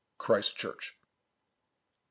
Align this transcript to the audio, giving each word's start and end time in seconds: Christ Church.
Christ 0.17 0.57
Church. 0.57 0.97